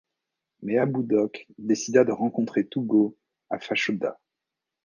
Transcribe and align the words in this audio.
Mais 0.63 0.79
Abudok 0.79 1.45
décida 1.59 2.03
de 2.03 2.11
rencontrer 2.11 2.67
Tugo 2.67 3.15
à 3.51 3.59
Fachoda. 3.59 4.19